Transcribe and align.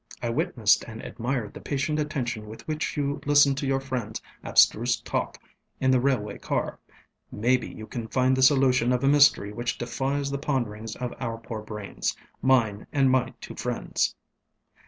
I 0.19 0.31
witnessed 0.31 0.83
and 0.85 0.99
admired 1.03 1.53
the 1.53 1.61
patient 1.61 1.99
attention 1.99 2.47
with 2.47 2.67
which 2.67 2.97
you 2.97 3.21
listened 3.23 3.59
to 3.59 3.67
your 3.67 3.79
friendŌĆÖs 3.79 4.19
abstruse 4.43 4.99
talk 4.99 5.37
in 5.79 5.91
the 5.91 5.99
railway 6.01 6.39
car. 6.39 6.79
Maybe 7.31 7.69
you 7.69 7.85
can 7.85 8.07
find 8.07 8.35
the 8.35 8.41
solution 8.41 8.91
of 8.93 9.03
a 9.03 9.07
mystery 9.07 9.53
which 9.53 9.77
defies 9.77 10.31
the 10.31 10.39
ponderings 10.39 10.95
of 10.95 11.13
our 11.19 11.37
poor 11.37 11.61
brainsŌĆömine 11.63 12.87
and 12.91 13.11
my 13.11 13.35
two 13.39 13.53
friends. 13.53 14.15